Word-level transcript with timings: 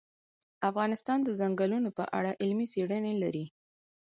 افغانستان 0.69 1.19
د 1.23 1.29
ځنګلونه 1.39 1.89
په 1.97 2.03
اړه 2.17 2.31
علمي 2.41 2.67
څېړنې 2.73 3.13
لري. 3.23 3.45